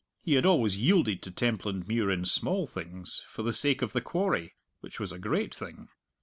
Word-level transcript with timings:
He 0.23 0.33
had 0.33 0.47
always 0.47 0.79
yielded 0.79 1.21
to 1.21 1.31
Templandmuir 1.31 2.09
in 2.09 2.25
small 2.25 2.65
things, 2.65 3.23
for 3.27 3.43
the 3.43 3.53
sake 3.53 3.83
of 3.83 3.93
the 3.93 4.01
quarry, 4.01 4.55
which 4.79 4.99
was 4.99 5.11
a 5.11 5.19
great 5.19 5.53
thing. 5.53 5.89